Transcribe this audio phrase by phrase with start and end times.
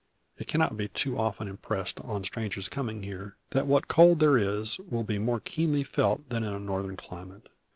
[0.39, 4.79] It cannot be too often impressed on strangers coming here, that what cold there is
[4.79, 7.49] will be more keenly felt than in a Northern climate.